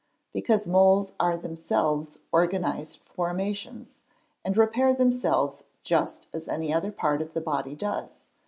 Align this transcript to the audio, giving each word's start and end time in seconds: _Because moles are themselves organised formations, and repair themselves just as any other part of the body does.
_Because 0.33 0.65
moles 0.65 1.13
are 1.19 1.37
themselves 1.37 2.17
organised 2.33 3.03
formations, 3.07 3.99
and 4.43 4.57
repair 4.57 4.95
themselves 4.95 5.63
just 5.83 6.27
as 6.33 6.47
any 6.47 6.73
other 6.73 6.91
part 6.91 7.21
of 7.21 7.33
the 7.35 7.39
body 7.41 7.75
does. 7.75 8.17